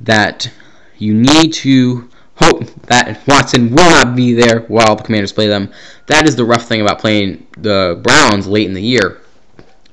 that 0.00 0.50
you 1.00 1.14
need 1.14 1.52
to 1.54 2.08
hope 2.36 2.64
that 2.86 3.26
Watson 3.26 3.70
will 3.70 3.90
not 3.90 4.16
be 4.16 4.32
there 4.32 4.60
while 4.60 4.96
the 4.96 5.02
Commanders 5.02 5.32
play 5.32 5.46
them. 5.46 5.70
That 6.06 6.26
is 6.26 6.36
the 6.36 6.44
rough 6.44 6.66
thing 6.66 6.80
about 6.80 6.98
playing 6.98 7.46
the 7.58 8.00
Browns 8.02 8.46
late 8.46 8.66
in 8.66 8.74
the 8.74 8.82
year 8.82 9.20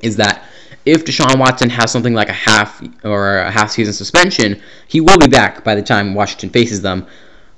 is 0.01 0.15
that 0.17 0.45
if 0.85 1.03
Deshaun 1.03 1.37
Watson 1.39 1.69
has 1.69 1.91
something 1.91 2.13
like 2.13 2.29
a 2.29 2.33
half 2.33 2.81
or 3.03 3.39
a 3.39 3.51
half 3.51 3.71
season 3.71 3.93
suspension, 3.93 4.61
he 4.87 5.01
will 5.01 5.17
be 5.17 5.27
back 5.27 5.63
by 5.63 5.75
the 5.75 5.81
time 5.81 6.13
Washington 6.13 6.49
faces 6.49 6.81
them, 6.81 7.05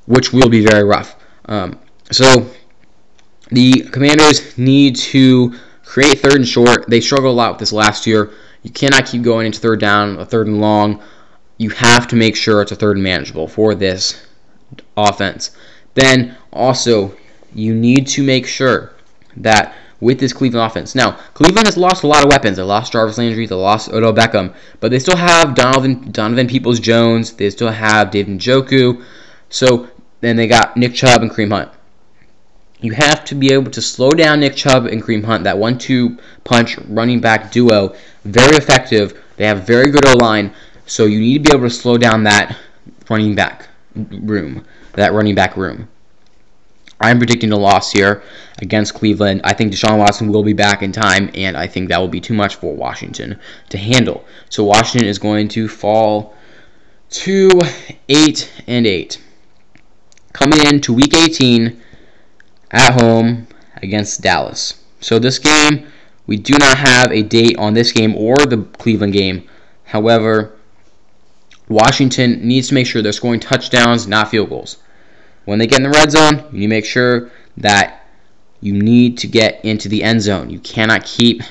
which 0.07 0.33
will 0.33 0.49
be 0.49 0.65
very 0.65 0.83
rough. 0.83 1.15
Um, 1.45 1.79
so 2.11 2.49
the 3.51 3.81
Commanders 3.91 4.57
need 4.57 4.95
to 4.95 5.53
create 5.83 6.19
third 6.19 6.35
and 6.35 6.47
short. 6.47 6.89
They 6.89 7.01
struggled 7.01 7.33
a 7.33 7.35
lot 7.35 7.51
with 7.51 7.59
this 7.59 7.71
last 7.71 8.07
year. 8.07 8.31
You 8.63 8.71
cannot 8.71 9.05
keep 9.05 9.21
going 9.21 9.45
into 9.45 9.59
third 9.59 9.79
down, 9.79 10.17
a 10.17 10.25
third 10.25 10.47
and 10.47 10.59
long. 10.59 11.01
You 11.59 11.69
have 11.69 12.07
to 12.07 12.15
make 12.15 12.35
sure 12.35 12.61
it's 12.61 12.71
a 12.71 12.75
third 12.75 12.97
and 12.97 13.03
manageable 13.03 13.47
for 13.47 13.75
this 13.75 14.25
offense. 14.97 15.51
Then 15.93 16.35
also, 16.51 17.15
you 17.53 17.75
need 17.75 18.07
to 18.07 18.23
make 18.23 18.47
sure 18.47 18.93
that 19.37 19.75
with 19.99 20.19
this 20.19 20.33
Cleveland 20.33 20.65
offense. 20.65 20.95
Now, 20.95 21.19
Cleveland 21.33 21.67
has 21.67 21.77
lost 21.77 22.03
a 22.03 22.07
lot 22.07 22.23
of 22.23 22.31
weapons. 22.31 22.57
They 22.57 22.63
lost 22.63 22.93
Jarvis 22.93 23.17
Landry, 23.17 23.45
they 23.45 23.55
lost 23.55 23.91
Odell 23.91 24.13
Beckham, 24.13 24.53
but 24.79 24.91
they 24.91 24.99
still 24.99 25.17
have 25.17 25.55
Donovan 25.55 26.11
Donovan 26.11 26.47
Peoples 26.47 26.79
Jones. 26.79 27.33
They 27.33 27.49
still 27.49 27.71
have 27.71 28.11
David 28.11 28.39
Njoku. 28.39 29.03
So 29.49 29.89
then 30.21 30.35
they 30.35 30.47
got 30.47 30.77
Nick 30.77 30.93
Chubb 30.93 31.21
and 31.21 31.31
Kareem 31.31 31.51
Hunt. 31.51 31.69
You 32.81 32.93
have 32.93 33.25
to 33.25 33.35
be 33.35 33.51
able 33.51 33.71
to 33.71 33.81
slow 33.81 34.11
down 34.11 34.39
Nick 34.39 34.55
Chubb 34.55 34.85
and 34.85 35.03
Kareem 35.03 35.25
Hunt. 35.25 35.43
That 35.43 35.57
one-two 35.57 36.17
punch 36.45 36.77
running 36.87 37.19
back 37.19 37.51
duo, 37.51 37.93
very 38.23 38.55
effective. 38.55 39.21
They 39.35 39.45
have 39.45 39.67
very 39.67 39.91
good 39.91 40.07
O 40.07 40.13
line, 40.13 40.53
so 40.89 41.05
you 41.05 41.19
need 41.19 41.43
to 41.43 41.51
be 41.51 41.55
able 41.55 41.69
to 41.69 41.73
slow 41.73 41.97
down 41.97 42.23
that 42.23 42.57
running 43.09 43.35
back 43.35 43.67
room, 43.95 44.65
that 44.93 45.13
running 45.13 45.35
back 45.35 45.55
room. 45.55 45.87
I'm 47.01 47.17
predicting 47.17 47.51
a 47.51 47.57
loss 47.57 47.91
here 47.91 48.23
against 48.57 48.93
Cleveland. 48.93 49.41
I 49.43 49.53
think 49.53 49.71
Deshaun 49.71 49.99
Watson 49.99 50.29
will 50.29 50.43
be 50.43 50.53
back 50.53 50.81
in 50.81 50.91
time, 50.91 51.29
and 51.33 51.55
I 51.55 51.65
think 51.67 51.89
that 51.89 51.99
will 51.99 52.09
be 52.09 52.19
too 52.19 52.33
much 52.33 52.55
for 52.55 52.75
Washington 52.75 53.39
to 53.69 53.77
handle. 53.77 54.25
So 54.49 54.65
Washington 54.65 55.07
is 55.07 55.17
going 55.17 55.47
to 55.49 55.67
fall 55.69 56.35
to 57.11 57.49
eight 58.09 58.51
and 58.67 58.85
eight. 58.85 59.21
Coming 60.33 60.59
into 60.65 60.93
Week 60.93 61.13
18 61.15 61.81
at 62.71 63.01
home 63.01 63.47
against 63.77 64.21
Dallas. 64.21 64.83
So 64.99 65.19
this 65.19 65.39
game, 65.39 65.87
we 66.27 66.35
do 66.35 66.53
not 66.57 66.77
have 66.77 67.11
a 67.11 67.21
date 67.21 67.57
on 67.57 67.73
this 67.73 67.91
game 67.91 68.15
or 68.15 68.35
the 68.37 68.63
Cleveland 68.77 69.13
game. 69.13 69.47
However, 69.85 70.58
Washington 71.69 72.45
needs 72.45 72.67
to 72.69 72.73
make 72.73 72.87
sure 72.87 73.01
they're 73.01 73.13
scoring 73.13 73.39
touchdowns, 73.39 74.07
not 74.07 74.29
field 74.29 74.49
goals 74.49 74.77
when 75.49 75.57
they 75.57 75.65
get 75.65 75.79
in 75.79 75.83
the 75.83 75.97
red 75.97 76.11
zone, 76.11 76.45
you 76.51 76.59
need 76.59 76.65
to 76.65 76.67
make 76.67 76.85
sure 76.85 77.31
that 77.57 78.05
you 78.61 78.71
need 78.71 79.17
to 79.17 79.27
get 79.27 79.65
into 79.65 79.89
the 79.89 80.03
end 80.03 80.21
zone. 80.21 80.51
You 80.51 80.59
cannot 80.59 81.05
keep 81.05 81.41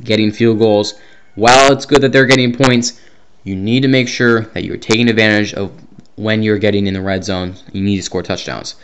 getting 0.00 0.30
field 0.30 0.60
goals. 0.60 0.94
While 1.34 1.72
it's 1.72 1.84
good 1.84 2.02
that 2.02 2.12
they're 2.12 2.26
getting 2.26 2.54
points, 2.54 3.00
you 3.42 3.56
need 3.56 3.80
to 3.80 3.88
make 3.88 4.06
sure 4.06 4.42
that 4.42 4.62
you're 4.62 4.76
taking 4.76 5.08
advantage 5.08 5.54
of 5.54 5.72
when 6.14 6.44
you're 6.44 6.58
getting 6.58 6.86
in 6.86 6.94
the 6.94 7.02
red 7.02 7.24
zone. 7.24 7.54
You 7.72 7.82
need 7.82 7.96
to 7.96 8.02
score 8.02 8.22
touchdowns. 8.22 8.76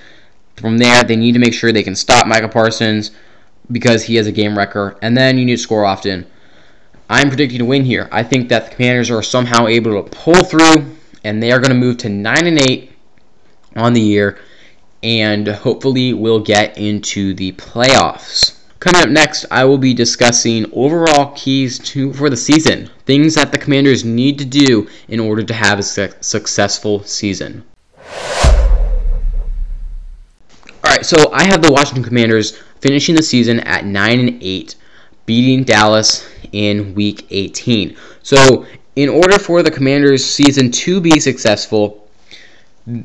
From 0.57 0.79
there, 0.79 1.05
they 1.05 1.15
need 1.15 1.33
to 1.33 1.39
make 1.39 1.55
sure 1.55 1.71
they 1.71 1.85
can 1.85 1.95
stop 1.95 2.27
Micah 2.27 2.49
Parsons 2.49 3.13
because 3.71 4.03
he 4.03 4.17
has 4.17 4.27
a 4.27 4.33
game 4.33 4.59
wrecker, 4.59 4.99
and 5.03 5.17
then 5.17 5.39
you 5.39 5.45
need 5.45 5.57
to 5.57 5.63
score 5.63 5.85
often. 5.85 6.27
I'm 7.09 7.29
predicting 7.29 7.59
to 7.59 7.65
win 7.65 7.85
here. 7.85 8.09
I 8.11 8.23
think 8.23 8.49
that 8.49 8.71
the 8.71 8.75
Commanders 8.77 9.11
are 9.11 9.23
somehow 9.23 9.67
able 9.67 10.03
to 10.03 10.11
pull 10.11 10.43
through, 10.45 10.97
and 11.23 11.43
they 11.43 11.53
are 11.53 11.59
going 11.59 11.71
to 11.71 11.79
move 11.79 11.99
to 11.99 12.09
nine 12.09 12.47
and 12.47 12.61
eight 12.61 12.93
on 13.77 13.93
the 13.93 14.01
year 14.01 14.39
and 15.05 15.47
hopefully 15.47 16.15
we'll 16.15 16.41
get 16.41 16.79
into 16.79 17.35
the 17.35 17.53
playoffs. 17.53 18.59
Coming 18.81 19.03
up 19.03 19.11
next, 19.11 19.45
I 19.51 19.65
will 19.65 19.77
be 19.77 19.93
discussing 19.93 20.65
overall 20.73 21.33
keys 21.37 21.79
to 21.81 22.13
for 22.15 22.31
the 22.31 22.37
season, 22.37 22.89
things 23.05 23.35
that 23.35 23.53
the 23.53 23.59
Commanders 23.59 24.03
need 24.05 24.39
to 24.39 24.47
do 24.47 24.89
in 25.09 25.21
order 25.21 25.43
to 25.43 25.55
have 25.55 25.79
a 25.79 25.83
su- 25.83 26.13
successful 26.21 27.03
season. 27.05 27.65
All 30.83 30.91
right, 30.91 31.05
so 31.05 31.31
I 31.33 31.45
have 31.45 31.61
the 31.61 31.73
Washington 31.73 32.03
Commanders 32.03 32.59
finishing 32.81 33.15
the 33.15 33.23
season 33.23 33.61
at 33.61 33.85
9 33.85 34.19
and 34.21 34.43
8, 34.43 34.75
beating 35.27 35.65
Dallas 35.65 36.27
in 36.55 36.95
week 36.95 37.27
18. 37.31 37.97
So, 38.23 38.65
in 38.97 39.09
order 39.09 39.39
for 39.39 39.63
the 39.63 39.71
Commanders 39.71 40.25
season 40.25 40.71
to 40.71 41.01
be 41.01 41.19
successful, 41.19 42.09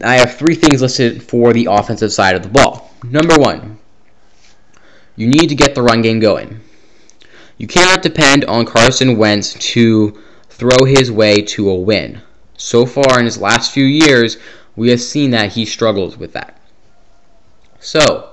I 0.03 0.15
have 0.15 0.35
three 0.35 0.55
things 0.55 0.81
listed 0.81 1.23
for 1.23 1.51
the 1.51 1.67
offensive 1.69 2.13
side 2.13 2.35
of 2.35 2.43
the 2.43 2.49
ball. 2.49 2.91
Number 3.03 3.35
one, 3.35 3.79
you 5.15 5.27
need 5.27 5.47
to 5.47 5.55
get 5.55 5.73
the 5.73 5.81
run 5.81 6.01
game 6.01 6.19
going. 6.19 6.61
You 7.57 7.67
cannot 7.67 8.03
depend 8.03 8.45
on 8.45 8.65
Carson 8.65 9.17
Wentz 9.17 9.53
to 9.71 10.21
throw 10.49 10.85
his 10.85 11.11
way 11.11 11.37
to 11.37 11.69
a 11.69 11.75
win. 11.75 12.21
So 12.55 12.85
far 12.85 13.19
in 13.19 13.25
his 13.25 13.37
last 13.37 13.71
few 13.71 13.85
years, 13.85 14.37
we 14.75 14.89
have 14.89 15.01
seen 15.01 15.31
that 15.31 15.53
he 15.53 15.65
struggles 15.65 16.17
with 16.17 16.33
that. 16.33 16.57
So, 17.79 18.28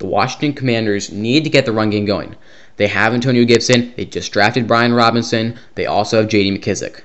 the 0.00 0.06
Washington 0.06 0.54
Commanders 0.54 1.12
need 1.12 1.44
to 1.44 1.50
get 1.50 1.66
the 1.66 1.72
run 1.72 1.90
game 1.90 2.06
going. 2.06 2.34
They 2.76 2.88
have 2.88 3.14
Antonio 3.14 3.44
Gibson, 3.44 3.92
they 3.96 4.06
just 4.06 4.32
drafted 4.32 4.66
Brian 4.66 4.94
Robinson, 4.94 5.56
they 5.76 5.86
also 5.86 6.22
have 6.22 6.30
JD 6.30 6.58
McKissic. 6.58 7.02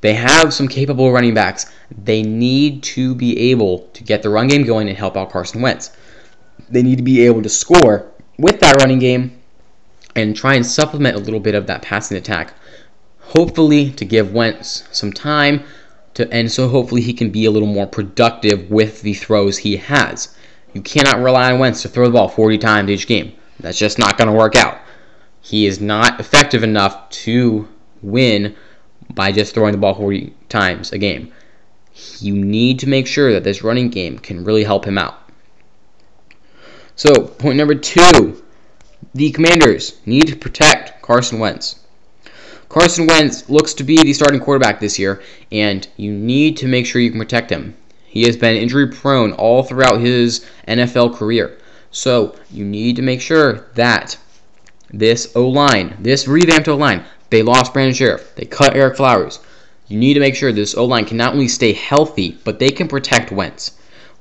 They 0.00 0.14
have 0.14 0.54
some 0.54 0.68
capable 0.68 1.12
running 1.12 1.32
backs. 1.32 1.72
They 2.04 2.22
need 2.22 2.82
to 2.84 3.14
be 3.14 3.50
able 3.50 3.88
to 3.94 4.04
get 4.04 4.22
the 4.22 4.28
run 4.28 4.48
game 4.48 4.64
going 4.64 4.86
and 4.86 4.96
help 4.96 5.16
out 5.16 5.30
Carson 5.30 5.62
Wentz. 5.62 5.90
They 6.68 6.82
need 6.82 6.98
to 6.98 7.02
be 7.02 7.24
able 7.24 7.42
to 7.42 7.48
score 7.48 8.12
with 8.38 8.60
that 8.60 8.76
running 8.76 8.98
game 8.98 9.40
and 10.14 10.36
try 10.36 10.54
and 10.54 10.64
supplement 10.64 11.16
a 11.16 11.20
little 11.20 11.40
bit 11.40 11.54
of 11.54 11.66
that 11.66 11.82
passing 11.82 12.16
attack. 12.16 12.52
Hopefully, 13.18 13.90
to 13.92 14.04
give 14.04 14.32
Wentz 14.34 14.84
some 14.92 15.12
time 15.12 15.64
to, 16.12 16.30
and 16.32 16.52
so 16.52 16.68
hopefully 16.68 17.00
he 17.00 17.14
can 17.14 17.30
be 17.30 17.46
a 17.46 17.50
little 17.50 17.66
more 17.66 17.86
productive 17.86 18.70
with 18.70 19.02
the 19.02 19.14
throws 19.14 19.58
he 19.58 19.78
has. 19.78 20.36
You 20.74 20.82
cannot 20.82 21.22
rely 21.22 21.52
on 21.52 21.60
Wentz 21.60 21.82
to 21.82 21.88
throw 21.88 22.06
the 22.06 22.12
ball 22.12 22.28
40 22.28 22.58
times 22.58 22.90
each 22.90 23.06
game. 23.06 23.32
That's 23.60 23.78
just 23.78 23.98
not 23.98 24.18
going 24.18 24.28
to 24.28 24.34
work 24.34 24.56
out. 24.56 24.78
He 25.40 25.66
is 25.66 25.80
not 25.80 26.18
effective 26.18 26.62
enough 26.62 27.08
to 27.10 27.68
win 28.02 28.56
by 29.14 29.30
just 29.30 29.54
throwing 29.54 29.72
the 29.72 29.78
ball 29.78 29.94
40 29.94 30.34
times 30.48 30.92
a 30.92 30.98
game. 30.98 31.32
You 32.18 32.34
need 32.34 32.80
to 32.80 32.88
make 32.88 33.06
sure 33.06 33.32
that 33.32 33.44
this 33.44 33.62
running 33.62 33.88
game 33.88 34.18
can 34.18 34.44
really 34.44 34.64
help 34.64 34.84
him 34.84 34.98
out. 34.98 35.14
So, 36.96 37.12
point 37.14 37.56
number 37.56 37.74
two 37.74 38.42
the 39.14 39.30
Commanders 39.30 40.00
need 40.06 40.26
to 40.26 40.36
protect 40.36 41.00
Carson 41.02 41.38
Wentz. 41.38 41.80
Carson 42.68 43.06
Wentz 43.06 43.48
looks 43.48 43.74
to 43.74 43.84
be 43.84 44.02
the 44.02 44.12
starting 44.12 44.40
quarterback 44.40 44.80
this 44.80 44.98
year, 44.98 45.22
and 45.52 45.86
you 45.96 46.12
need 46.12 46.56
to 46.56 46.66
make 46.66 46.86
sure 46.86 47.00
you 47.00 47.10
can 47.10 47.20
protect 47.20 47.50
him. 47.50 47.76
He 48.14 48.22
has 48.26 48.36
been 48.36 48.54
injury 48.54 48.86
prone 48.86 49.32
all 49.32 49.64
throughout 49.64 50.00
his 50.00 50.46
NFL 50.68 51.16
career. 51.16 51.58
So, 51.90 52.36
you 52.48 52.64
need 52.64 52.94
to 52.94 53.02
make 53.02 53.20
sure 53.20 53.66
that 53.74 54.16
this 54.88 55.32
O 55.34 55.48
line, 55.48 55.96
this 55.98 56.28
revamped 56.28 56.68
O 56.68 56.76
line, 56.76 57.02
they 57.30 57.42
lost 57.42 57.72
Brandon 57.72 57.92
Scherff. 57.92 58.36
They 58.36 58.44
cut 58.44 58.74
Ereck 58.74 58.96
Flowers. 58.96 59.40
You 59.88 59.98
need 59.98 60.14
to 60.14 60.20
make 60.20 60.36
sure 60.36 60.52
this 60.52 60.76
O 60.76 60.84
line 60.84 61.06
can 61.06 61.16
not 61.16 61.32
only 61.32 61.48
stay 61.48 61.72
healthy, 61.72 62.38
but 62.44 62.60
they 62.60 62.70
can 62.70 62.86
protect 62.86 63.32
Wentz. 63.32 63.72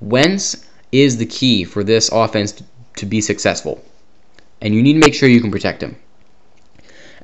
Wentz 0.01 0.65
is 0.91 1.17
the 1.17 1.27
key 1.27 1.63
for 1.63 1.83
this 1.83 2.09
offense 2.11 2.63
to 2.95 3.05
be 3.05 3.21
successful. 3.21 3.85
And 4.59 4.73
you 4.73 4.81
need 4.81 4.93
to 4.93 5.05
make 5.05 5.13
sure 5.13 5.29
you 5.29 5.39
can 5.39 5.51
protect 5.51 5.83
him. 5.83 5.97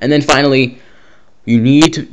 And 0.01 0.11
then 0.11 0.21
finally, 0.21 0.77
you 1.45 1.59
need 1.59 1.93
to, 1.95 2.07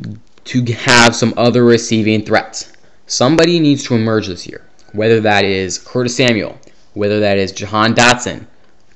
to 0.44 0.72
have 0.72 1.14
some 1.14 1.34
other 1.36 1.62
receiving 1.62 2.24
threats. 2.24 2.72
Somebody 3.06 3.60
needs 3.60 3.84
to 3.84 3.94
emerge 3.94 4.26
this 4.26 4.46
year, 4.48 4.62
whether 4.92 5.20
that 5.20 5.44
is 5.44 5.78
Curtis 5.78 6.16
Samuel, 6.16 6.58
whether 6.94 7.20
that 7.20 7.38
is 7.38 7.52
Jahan 7.52 7.94
Dotson, 7.94 8.46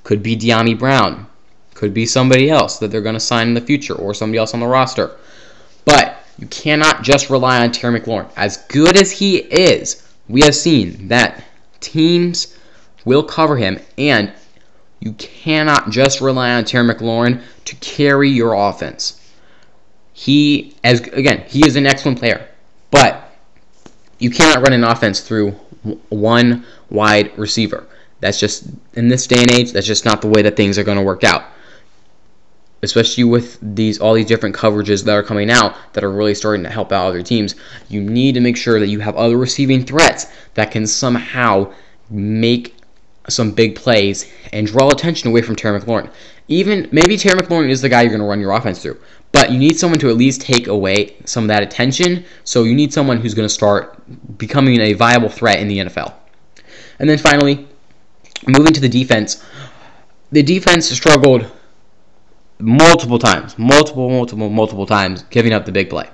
could 0.02 0.22
be 0.22 0.36
Dyami 0.36 0.76
Brown, 0.76 1.26
could 1.74 1.94
be 1.94 2.06
somebody 2.06 2.50
else 2.50 2.78
that 2.78 2.90
they're 2.90 3.00
going 3.02 3.14
to 3.14 3.20
sign 3.20 3.48
in 3.48 3.54
the 3.54 3.60
future 3.60 3.94
or 3.94 4.12
somebody 4.12 4.38
else 4.38 4.52
on 4.52 4.60
the 4.60 4.66
roster. 4.66 5.16
But 5.84 6.24
you 6.38 6.48
cannot 6.48 7.02
just 7.02 7.30
rely 7.30 7.62
on 7.62 7.70
Terry 7.70 8.00
McLaurin. 8.00 8.28
As 8.36 8.56
good 8.68 8.96
as 8.96 9.12
he 9.12 9.36
is, 9.38 10.06
we 10.28 10.40
have 10.42 10.54
seen 10.56 11.08
that 11.08 11.44
teams 11.80 12.56
will 13.04 13.22
cover 13.22 13.56
him, 13.56 13.78
and 13.96 14.32
you 14.98 15.12
cannot 15.12 15.90
just 15.90 16.20
rely 16.20 16.52
on 16.52 16.64
Terry 16.64 16.92
McLaurin 16.92 17.42
to 17.66 17.76
carry 17.76 18.28
your 18.28 18.54
offense. 18.54 19.20
He 20.12 20.74
as 20.84 21.00
again, 21.00 21.44
he 21.46 21.66
is 21.66 21.76
an 21.76 21.86
excellent 21.86 22.18
player, 22.18 22.46
but 22.90 23.29
you 24.20 24.30
cannot 24.30 24.62
run 24.62 24.72
an 24.72 24.84
offense 24.84 25.20
through 25.20 25.50
one 26.10 26.64
wide 26.90 27.36
receiver. 27.36 27.86
That's 28.20 28.38
just 28.38 28.68
in 28.94 29.08
this 29.08 29.26
day 29.26 29.40
and 29.40 29.50
age, 29.50 29.72
that's 29.72 29.86
just 29.86 30.04
not 30.04 30.20
the 30.20 30.28
way 30.28 30.42
that 30.42 30.56
things 30.56 30.78
are 30.78 30.84
going 30.84 30.98
to 30.98 31.04
work 31.04 31.24
out. 31.24 31.44
Especially 32.82 33.24
with 33.24 33.58
these 33.60 33.98
all 33.98 34.14
these 34.14 34.26
different 34.26 34.54
coverages 34.54 35.04
that 35.04 35.12
are 35.12 35.22
coming 35.22 35.50
out 35.50 35.74
that 35.92 36.04
are 36.04 36.12
really 36.12 36.34
starting 36.34 36.62
to 36.62 36.70
help 36.70 36.92
out 36.92 37.06
other 37.06 37.22
teams. 37.22 37.54
You 37.88 38.00
need 38.00 38.34
to 38.34 38.40
make 38.40 38.56
sure 38.56 38.78
that 38.78 38.88
you 38.88 39.00
have 39.00 39.16
other 39.16 39.36
receiving 39.36 39.84
threats 39.84 40.26
that 40.54 40.70
can 40.70 40.86
somehow 40.86 41.72
make 42.08 42.76
some 43.28 43.52
big 43.52 43.76
plays 43.76 44.30
and 44.52 44.66
draw 44.66 44.90
attention 44.90 45.28
away 45.28 45.42
from 45.42 45.56
Terry 45.56 45.78
McLaurin. 45.78 46.10
Even 46.48 46.88
maybe 46.90 47.16
Terry 47.16 47.38
McLaurin 47.38 47.70
is 47.70 47.80
the 47.80 47.88
guy 47.88 48.02
you're 48.02 48.10
going 48.10 48.20
to 48.20 48.26
run 48.26 48.40
your 48.40 48.52
offense 48.52 48.82
through, 48.82 48.98
but 49.32 49.50
you 49.50 49.58
need 49.58 49.78
someone 49.78 50.00
to 50.00 50.08
at 50.08 50.16
least 50.16 50.40
take 50.40 50.66
away 50.66 51.16
some 51.24 51.44
of 51.44 51.48
that 51.48 51.62
attention. 51.62 52.24
So 52.44 52.64
you 52.64 52.74
need 52.74 52.92
someone 52.92 53.18
who's 53.18 53.34
going 53.34 53.46
to 53.46 53.54
start 53.54 53.96
becoming 54.38 54.80
a 54.80 54.92
viable 54.94 55.28
threat 55.28 55.60
in 55.60 55.68
the 55.68 55.78
NFL. 55.78 56.14
And 56.98 57.08
then 57.08 57.18
finally, 57.18 57.66
moving 58.46 58.72
to 58.72 58.80
the 58.80 58.88
defense, 58.88 59.44
the 60.32 60.42
defense 60.42 60.88
struggled 60.90 61.50
multiple 62.58 63.18
times, 63.18 63.58
multiple, 63.58 64.10
multiple, 64.10 64.50
multiple 64.50 64.86
times, 64.86 65.22
giving 65.30 65.52
up 65.52 65.64
the 65.64 65.72
big 65.72 65.90
play. 65.90 66.08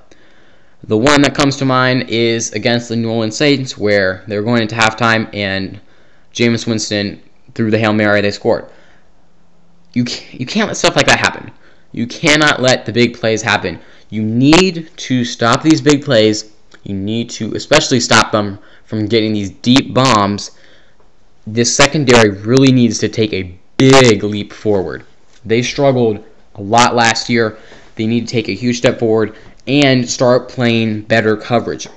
The 0.84 0.96
one 0.96 1.22
that 1.22 1.34
comes 1.34 1.56
to 1.56 1.64
mind 1.64 2.10
is 2.10 2.52
against 2.52 2.88
the 2.88 2.96
New 2.96 3.10
Orleans 3.10 3.36
Saints, 3.36 3.76
where 3.76 4.22
they 4.28 4.36
were 4.36 4.44
going 4.44 4.62
into 4.62 4.76
halftime 4.76 5.28
and 5.34 5.80
Jameis 6.32 6.66
Winston 6.66 7.20
threw 7.54 7.70
the 7.70 7.78
Hail 7.78 7.92
Mary, 7.92 8.20
they 8.20 8.30
scored. 8.30 8.66
You 9.94 10.04
can't, 10.04 10.40
you 10.40 10.46
can't 10.46 10.68
let 10.68 10.76
stuff 10.76 10.94
like 10.94 11.06
that 11.06 11.18
happen. 11.18 11.50
You 11.92 12.06
cannot 12.06 12.60
let 12.60 12.86
the 12.86 12.92
big 12.92 13.18
plays 13.18 13.42
happen. 13.42 13.80
You 14.10 14.22
need 14.22 14.90
to 14.96 15.24
stop 15.24 15.62
these 15.62 15.80
big 15.80 16.04
plays. 16.04 16.52
You 16.84 16.94
need 16.94 17.30
to 17.30 17.54
especially 17.54 18.00
stop 18.00 18.32
them 18.32 18.58
from 18.84 19.06
getting 19.06 19.32
these 19.32 19.50
deep 19.50 19.92
bombs. 19.94 20.52
This 21.46 21.74
secondary 21.74 22.30
really 22.30 22.72
needs 22.72 22.98
to 22.98 23.08
take 23.08 23.32
a 23.32 23.54
big 23.76 24.22
leap 24.22 24.52
forward. 24.52 25.04
They 25.44 25.62
struggled 25.62 26.24
a 26.54 26.62
lot 26.62 26.94
last 26.94 27.28
year. 27.28 27.58
They 27.96 28.06
need 28.06 28.26
to 28.26 28.32
take 28.32 28.48
a 28.48 28.54
huge 28.54 28.78
step 28.78 28.98
forward 28.98 29.36
and 29.66 30.08
start 30.08 30.48
playing 30.48 31.02
better 31.02 31.36
coverage. 31.36 31.88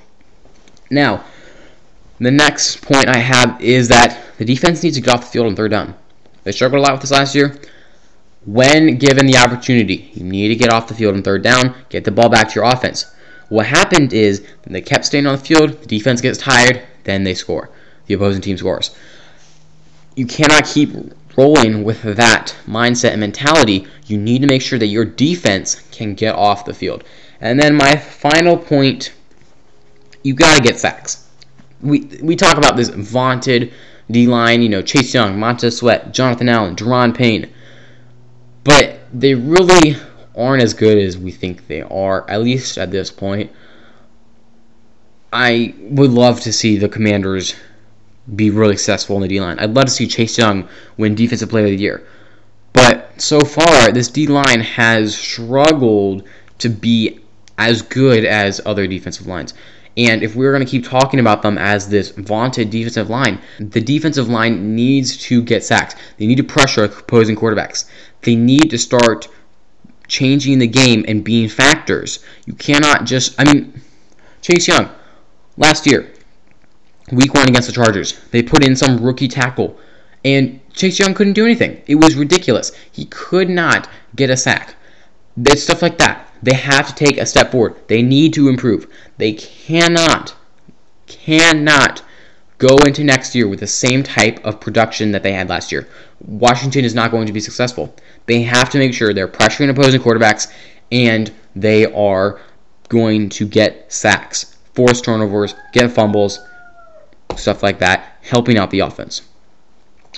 Now, 0.90 1.24
the 2.20 2.32
next 2.32 2.82
point 2.82 3.08
I 3.08 3.18
have 3.18 3.62
is 3.62 3.88
that 3.90 4.24
the 4.38 4.46
defense 4.46 4.84
needs 4.84 4.96
to 4.98 5.02
get 5.02 5.14
off 5.14 5.26
the 5.26 5.32
field 5.32 5.48
on 5.48 5.56
third 5.56 5.72
down. 5.72 5.94
They 6.44 6.52
struggled 6.52 6.80
a 6.80 6.84
lot 6.84 6.94
with 6.94 7.02
this 7.02 7.12
last 7.12 7.36
year. 7.36 7.56
When 8.46 8.98
given 8.98 9.26
the 9.26 9.38
opportunity, 9.38 10.12
you 10.14 10.24
need 10.24 10.48
to 10.50 10.56
get 10.56 10.72
off 10.72 10.88
the 10.88 10.94
field 10.94 11.16
on 11.16 11.24
third 11.24 11.44
down, 11.44 11.76
get 11.90 12.04
the 12.04 12.12
ball 12.12 12.30
back 12.30 12.50
to 12.50 12.56
your 12.56 12.66
offense. 12.66 13.14
What 13.50 13.66
happened 13.66 14.14
is 14.14 14.46
they 14.66 14.82
kept 14.82 15.06
staying 15.06 15.26
on 15.26 15.38
the 15.38 15.44
field, 15.44 15.82
the 15.82 15.88
defense 15.88 16.22
gets 16.22 16.38
tired, 16.38 16.82
then 17.04 17.24
they 17.24 17.34
score. 17.34 17.70
The 18.06 18.14
opposing 18.14 18.42
team 18.42 18.58
scores. 18.58 18.96
You 20.16 20.26
cannot 20.26 20.66
keep 20.66 20.92
rolling 21.38 21.84
with 21.84 22.02
that 22.02 22.56
mindset 22.68 23.12
and 23.12 23.20
mentality. 23.20 23.88
You 24.08 24.18
need 24.18 24.42
to 24.42 24.48
make 24.48 24.62
sure 24.62 24.80
that 24.80 24.88
your 24.88 25.06
defense 25.06 25.82
can 25.92 26.16
get 26.16 26.36
off 26.36 26.66
the 26.66 26.74
field. 26.74 27.04
And 27.42 27.60
then 27.60 27.76
my 27.76 27.96
final 27.96 28.58
point, 28.58 29.14
you 30.24 30.34
got 30.34 30.58
to 30.58 30.64
get 30.64 30.80
sacks 30.80 31.30
we 31.82 32.02
we 32.22 32.36
talk 32.36 32.58
about 32.58 32.76
this 32.76 32.90
vaunted 32.90 33.74
D 34.12 34.28
line, 34.28 34.62
you 34.62 34.70
know, 34.70 34.82
Chase 34.82 35.14
Young, 35.14 35.40
Montez 35.40 35.78
Sweat, 35.78 36.14
Jonathan 36.14 36.50
Allen, 36.50 36.76
Daron 36.76 37.16
Payne, 37.16 37.50
but 38.64 39.00
they 39.14 39.36
really 39.36 39.96
aren't 40.36 40.64
as 40.64 40.74
good 40.74 40.98
as 40.98 41.18
we 41.18 41.32
think 41.32 41.68
they 41.68 41.82
are, 41.82 42.30
at 42.30 42.42
least 42.42 42.78
at 42.78 42.92
this 42.92 43.12
point. 43.12 43.52
I 45.32 45.76
would 45.80 46.12
love 46.12 46.42
to 46.42 46.54
see 46.54 46.78
the 46.78 46.90
Commanders 46.90 47.56
be 48.36 48.50
really 48.50 48.78
successful 48.78 49.16
in 49.18 49.22
the 49.24 49.28
D 49.28 49.40
line. 49.40 49.60
I'd 49.60 49.74
love 49.74 49.86
to 49.86 49.92
see 49.92 50.08
Chase 50.08 50.38
Young 50.38 50.68
win 50.98 51.16
Defensive 51.16 51.50
Player 51.50 51.66
of 51.66 51.72
the 51.72 51.78
Year. 51.78 52.08
But 52.74 53.22
so 53.22 53.40
far, 53.40 53.92
this 53.92 54.08
D 54.08 54.28
line 54.28 54.62
has 54.62 55.18
struggled 55.18 56.28
to 56.60 56.70
be 56.70 57.20
as 57.58 57.82
good 57.82 58.26
as 58.26 58.62
other 58.66 58.88
defensive 58.88 59.28
lines. 59.28 59.54
And 59.98 60.24
if 60.24 60.36
we're 60.36 60.54
going 60.54 60.66
to 60.66 60.70
keep 60.70 60.86
talking 60.86 61.20
about 61.20 61.42
them 61.42 61.58
as 61.58 61.90
this 61.90 62.12
vaunted 62.12 62.70
defensive 62.70 63.10
line, 63.10 63.42
the 63.60 63.82
defensive 63.82 64.30
line 64.30 64.76
needs 64.76 65.18
to 65.18 65.42
get 65.44 65.64
sacks. 65.64 65.96
They 66.18 66.26
need 66.26 66.38
to 66.38 66.44
pressure 66.44 66.86
opposing 66.86 67.36
quarterbacks. 67.36 67.86
They 68.22 68.36
need 68.36 68.70
to 68.70 68.78
start 68.78 69.28
changing 70.08 70.60
the 70.60 70.68
game 70.68 71.06
and 71.08 71.24
being 71.24 71.48
factors. 71.48 72.20
You 72.46 72.54
cannot 72.54 73.06
just, 73.06 73.40
I 73.40 73.52
mean, 73.52 73.82
Chase 74.42 74.68
Young, 74.68 74.90
last 75.58 75.86
year, 75.86 76.12
week 77.12 77.34
one 77.34 77.48
against 77.48 77.68
the 77.68 77.74
Chargers, 77.74 78.20
they 78.32 78.42
put 78.42 78.66
in 78.66 78.76
some 78.76 79.04
rookie 79.04 79.28
tackle, 79.28 79.78
and 80.26 80.60
Chase 80.74 81.00
Young 81.00 81.14
couldn't 81.14 81.34
do 81.34 81.46
anything. 81.46 81.82
It 81.88 81.96
was 81.96 82.16
ridiculous. 82.16 82.72
He 82.92 83.06
could 83.06 83.50
not 83.50 83.90
get 84.16 84.30
a 84.30 84.38
sack. 84.38 84.76
There's 85.38 85.64
stuff 85.64 85.82
like 85.82 85.98
that. 86.00 86.34
They 86.42 86.54
have 86.54 86.88
to 86.88 86.96
take 86.96 87.18
a 87.18 87.26
step 87.26 87.52
forward. 87.52 87.76
They 87.88 88.02
need 88.02 88.34
to 88.34 88.50
improve. 88.50 88.88
They 89.18 89.34
cannot, 89.34 90.36
cannot 91.08 92.02
go 92.60 92.76
into 92.86 93.04
next 93.04 93.34
year 93.34 93.48
with 93.48 93.62
the 93.62 93.68
same 93.68 94.04
type 94.04 94.46
of 94.46 94.60
production 94.60 95.12
that 95.12 95.24
they 95.24 95.32
had 95.32 95.50
last 95.50 95.72
year. 95.72 95.88
Washington 96.20 96.86
is 96.86 96.94
not 96.94 97.10
going 97.10 97.26
to 97.26 97.34
be 97.34 97.40
successful. 97.40 97.96
They 98.28 98.44
have 98.44 98.70
to 98.72 98.78
make 98.78 98.94
sure 98.94 99.14
they're 99.14 99.28
pressuring 99.28 99.70
opposing 99.70 100.02
quarterbacks 100.02 100.52
and 100.92 101.34
they 101.56 101.86
are 101.86 102.42
going 102.90 103.30
to 103.30 103.48
get 103.48 103.92
sacks, 103.92 104.58
force 104.74 105.02
turnovers, 105.02 105.56
get 105.74 105.90
fumbles, 105.92 106.40
stuff 107.36 107.64
like 107.64 107.80
that, 107.80 108.18
helping 108.22 108.58
out 108.58 108.70
the 108.72 108.82
offense. 108.82 109.22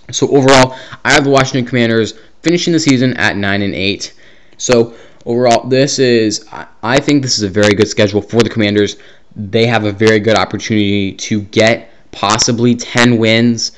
So 0.09 0.27
overall, 0.29 0.75
I 1.05 1.13
have 1.13 1.23
the 1.23 1.29
Washington 1.29 1.65
Commanders 1.65 2.17
finishing 2.41 2.73
the 2.73 2.79
season 2.79 3.15
at 3.17 3.37
9 3.37 3.61
and 3.61 3.75
8. 3.75 4.13
So 4.57 4.95
overall, 5.25 5.67
this 5.67 5.99
is 5.99 6.47
I 6.81 6.99
think 6.99 7.21
this 7.21 7.37
is 7.37 7.43
a 7.43 7.49
very 7.49 7.73
good 7.75 7.87
schedule 7.87 8.21
for 8.21 8.41
the 8.41 8.49
Commanders. 8.49 8.97
They 9.35 9.67
have 9.67 9.85
a 9.85 9.91
very 9.91 10.19
good 10.19 10.37
opportunity 10.37 11.13
to 11.13 11.41
get 11.43 11.90
possibly 12.11 12.75
10 12.75 13.17
wins 13.17 13.71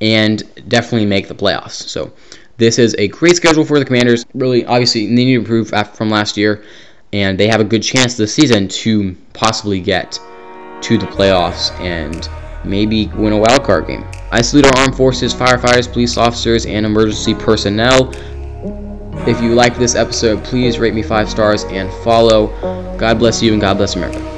and 0.00 0.42
definitely 0.68 1.06
make 1.06 1.28
the 1.28 1.34
playoffs. 1.34 1.72
So 1.72 2.12
this 2.56 2.78
is 2.78 2.94
a 2.98 3.08
great 3.08 3.36
schedule 3.36 3.64
for 3.64 3.78
the 3.78 3.84
Commanders. 3.84 4.24
Really, 4.34 4.64
obviously, 4.66 5.06
they 5.06 5.12
need 5.12 5.34
to 5.34 5.40
improve 5.40 5.72
from 5.94 6.10
last 6.10 6.36
year, 6.36 6.64
and 7.12 7.38
they 7.38 7.48
have 7.48 7.60
a 7.60 7.64
good 7.64 7.82
chance 7.82 8.16
this 8.16 8.34
season 8.34 8.68
to 8.68 9.16
possibly 9.32 9.80
get 9.80 10.20
to 10.82 10.98
the 10.98 11.06
playoffs 11.06 11.72
and 11.80 12.28
maybe 12.64 13.06
win 13.08 13.32
a 13.32 13.38
wild 13.38 13.64
card 13.64 13.86
game. 13.86 14.04
I 14.30 14.42
salute 14.42 14.66
our 14.66 14.76
armed 14.78 14.96
forces, 14.96 15.34
firefighters, 15.34 15.90
police 15.90 16.16
officers, 16.16 16.66
and 16.66 16.84
emergency 16.84 17.34
personnel. 17.34 18.12
If 19.26 19.40
you 19.40 19.54
liked 19.54 19.78
this 19.78 19.94
episode, 19.94 20.44
please 20.44 20.78
rate 20.78 20.94
me 20.94 21.02
five 21.02 21.28
stars 21.28 21.64
and 21.64 21.92
follow. 22.04 22.48
God 22.98 23.18
bless 23.18 23.42
you 23.42 23.52
and 23.52 23.60
God 23.60 23.78
bless 23.78 23.96
America. 23.96 24.37